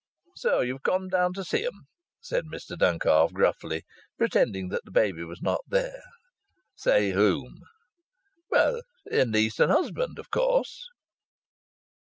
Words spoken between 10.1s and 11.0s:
of course."